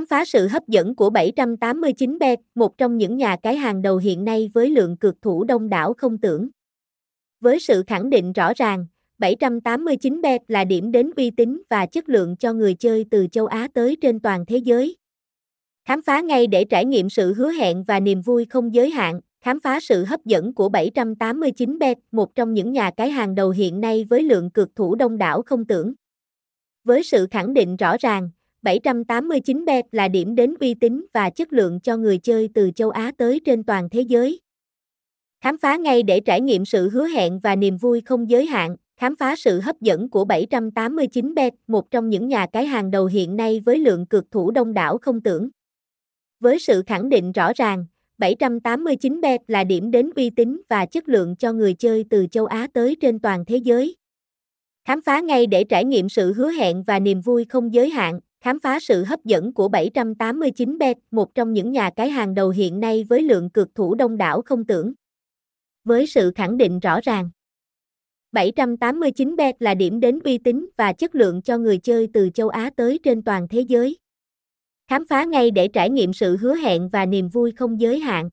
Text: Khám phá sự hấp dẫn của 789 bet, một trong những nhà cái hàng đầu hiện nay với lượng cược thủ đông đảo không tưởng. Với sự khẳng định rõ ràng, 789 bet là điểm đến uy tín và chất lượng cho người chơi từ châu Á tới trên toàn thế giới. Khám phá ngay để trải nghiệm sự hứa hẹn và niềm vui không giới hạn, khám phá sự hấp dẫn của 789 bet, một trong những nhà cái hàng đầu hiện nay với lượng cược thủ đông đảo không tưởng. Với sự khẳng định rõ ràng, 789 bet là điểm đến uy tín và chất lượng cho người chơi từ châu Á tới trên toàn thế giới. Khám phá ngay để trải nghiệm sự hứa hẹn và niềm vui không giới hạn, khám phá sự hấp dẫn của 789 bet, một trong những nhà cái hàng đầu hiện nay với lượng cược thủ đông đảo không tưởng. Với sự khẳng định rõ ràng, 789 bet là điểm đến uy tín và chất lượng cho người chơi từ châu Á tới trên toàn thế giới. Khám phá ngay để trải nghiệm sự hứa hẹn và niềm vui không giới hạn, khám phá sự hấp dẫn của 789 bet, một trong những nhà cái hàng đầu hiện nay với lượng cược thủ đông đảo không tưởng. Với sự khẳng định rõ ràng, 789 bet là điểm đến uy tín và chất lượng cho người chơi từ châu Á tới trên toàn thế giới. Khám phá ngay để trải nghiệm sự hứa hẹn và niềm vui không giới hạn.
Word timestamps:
Khám 0.00 0.06
phá 0.06 0.24
sự 0.24 0.48
hấp 0.48 0.68
dẫn 0.68 0.94
của 0.94 1.10
789 1.10 2.18
bet, 2.18 2.38
một 2.54 2.78
trong 2.78 2.96
những 2.96 3.16
nhà 3.16 3.36
cái 3.42 3.56
hàng 3.56 3.82
đầu 3.82 3.96
hiện 3.96 4.24
nay 4.24 4.50
với 4.54 4.70
lượng 4.70 4.96
cược 4.96 5.22
thủ 5.22 5.44
đông 5.44 5.68
đảo 5.68 5.94
không 5.94 6.18
tưởng. 6.18 6.48
Với 7.40 7.60
sự 7.60 7.84
khẳng 7.86 8.10
định 8.10 8.32
rõ 8.32 8.52
ràng, 8.56 8.86
789 9.18 10.22
bet 10.22 10.40
là 10.48 10.64
điểm 10.64 10.92
đến 10.92 11.10
uy 11.16 11.30
tín 11.30 11.62
và 11.70 11.86
chất 11.86 12.08
lượng 12.08 12.36
cho 12.36 12.52
người 12.52 12.74
chơi 12.74 13.04
từ 13.10 13.26
châu 13.32 13.46
Á 13.46 13.68
tới 13.74 13.96
trên 14.00 14.20
toàn 14.20 14.46
thế 14.46 14.56
giới. 14.56 14.96
Khám 15.84 16.02
phá 16.02 16.20
ngay 16.20 16.46
để 16.46 16.64
trải 16.64 16.84
nghiệm 16.84 17.10
sự 17.10 17.34
hứa 17.34 17.50
hẹn 17.50 17.84
và 17.84 18.00
niềm 18.00 18.22
vui 18.22 18.46
không 18.50 18.74
giới 18.74 18.90
hạn, 18.90 19.20
khám 19.40 19.60
phá 19.60 19.80
sự 19.80 20.04
hấp 20.04 20.24
dẫn 20.24 20.54
của 20.54 20.68
789 20.68 21.78
bet, 21.78 21.98
một 22.12 22.34
trong 22.34 22.54
những 22.54 22.72
nhà 22.72 22.90
cái 22.96 23.10
hàng 23.10 23.34
đầu 23.34 23.50
hiện 23.50 23.80
nay 23.80 24.04
với 24.04 24.22
lượng 24.22 24.50
cược 24.50 24.76
thủ 24.76 24.94
đông 24.94 25.18
đảo 25.18 25.42
không 25.42 25.64
tưởng. 25.64 25.94
Với 26.84 27.02
sự 27.02 27.26
khẳng 27.30 27.54
định 27.54 27.76
rõ 27.76 27.96
ràng, 28.00 28.30
789 28.62 29.64
bet 29.64 29.84
là 29.92 30.08
điểm 30.08 30.34
đến 30.34 30.54
uy 30.60 30.74
tín 30.74 31.06
và 31.12 31.30
chất 31.30 31.52
lượng 31.52 31.80
cho 31.80 31.96
người 31.96 32.18
chơi 32.18 32.48
từ 32.54 32.70
châu 32.76 32.90
Á 32.90 33.12
tới 33.18 33.40
trên 33.44 33.64
toàn 33.64 33.88
thế 33.90 34.00
giới. 34.00 34.40
Khám 35.40 35.58
phá 35.58 35.76
ngay 35.76 36.02
để 36.02 36.20
trải 36.20 36.40
nghiệm 36.40 36.64
sự 36.64 36.88
hứa 36.88 37.06
hẹn 37.06 37.38
và 37.38 37.56
niềm 37.56 37.76
vui 37.76 38.00
không 38.00 38.30
giới 38.30 38.46
hạn, 38.46 38.76
khám 38.96 39.16
phá 39.16 39.36
sự 39.36 39.60
hấp 39.60 39.80
dẫn 39.80 40.10
của 40.10 40.24
789 40.24 41.34
bet, 41.34 41.54
một 41.66 41.90
trong 41.90 42.08
những 42.08 42.28
nhà 42.28 42.46
cái 42.46 42.66
hàng 42.66 42.90
đầu 42.90 43.06
hiện 43.06 43.36
nay 43.36 43.60
với 43.64 43.78
lượng 43.78 44.06
cược 44.06 44.30
thủ 44.30 44.50
đông 44.50 44.74
đảo 44.74 44.98
không 44.98 45.20
tưởng. 45.20 45.48
Với 46.40 46.58
sự 46.58 46.82
khẳng 46.86 47.08
định 47.08 47.32
rõ 47.32 47.52
ràng, 47.56 47.86
789 48.18 49.20
bet 49.20 49.40
là 49.48 49.64
điểm 49.64 49.90
đến 49.90 50.10
uy 50.16 50.30
tín 50.30 50.62
và 50.68 50.86
chất 50.86 51.08
lượng 51.08 51.36
cho 51.36 51.52
người 51.52 51.74
chơi 51.74 52.04
từ 52.10 52.26
châu 52.30 52.46
Á 52.46 52.68
tới 52.72 52.96
trên 53.00 53.18
toàn 53.18 53.44
thế 53.44 53.56
giới. 53.56 53.96
Khám 54.84 55.02
phá 55.02 55.20
ngay 55.20 55.46
để 55.46 55.64
trải 55.64 55.84
nghiệm 55.84 56.08
sự 56.08 56.32
hứa 56.32 56.50
hẹn 56.50 56.82
và 56.82 56.98
niềm 56.98 57.20
vui 57.20 57.44
không 57.48 57.74
giới 57.74 57.90
hạn, 57.90 58.20
khám 58.40 58.60
phá 58.60 58.80
sự 58.80 59.04
hấp 59.04 59.24
dẫn 59.24 59.52
của 59.52 59.68
789 59.68 60.78
bet, 60.78 60.96
một 61.10 61.34
trong 61.34 61.52
những 61.52 61.72
nhà 61.72 61.90
cái 61.96 62.10
hàng 62.10 62.34
đầu 62.34 62.50
hiện 62.50 62.80
nay 62.80 63.04
với 63.08 63.22
lượng 63.22 63.50
cược 63.50 63.74
thủ 63.74 63.94
đông 63.94 64.16
đảo 64.16 64.42
không 64.42 64.64
tưởng. 64.64 64.92
Với 65.84 66.06
sự 66.06 66.32
khẳng 66.34 66.56
định 66.56 66.78
rõ 66.78 67.00
ràng, 67.02 67.30
789 68.32 69.36
bet 69.36 69.62
là 69.62 69.74
điểm 69.74 70.00
đến 70.00 70.18
uy 70.24 70.38
tín 70.38 70.68
và 70.76 70.92
chất 70.92 71.14
lượng 71.14 71.42
cho 71.42 71.58
người 71.58 71.78
chơi 71.78 72.08
từ 72.12 72.30
châu 72.34 72.48
Á 72.48 72.70
tới 72.76 72.98
trên 73.02 73.22
toàn 73.22 73.48
thế 73.48 73.60
giới. 73.60 73.98
Khám 74.88 75.06
phá 75.06 75.24
ngay 75.24 75.50
để 75.50 75.68
trải 75.68 75.90
nghiệm 75.90 76.12
sự 76.12 76.36
hứa 76.36 76.54
hẹn 76.54 76.88
và 76.88 77.06
niềm 77.06 77.28
vui 77.28 77.52
không 77.52 77.80
giới 77.80 78.00
hạn. 78.00 78.30